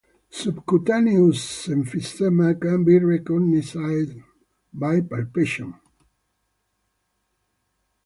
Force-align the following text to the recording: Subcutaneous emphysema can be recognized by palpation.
Subcutaneous 0.31 1.67
emphysema 1.67 2.59
can 2.59 2.83
be 2.83 2.97
recognized 2.97 4.17
by 4.73 4.99
palpation. 4.99 5.75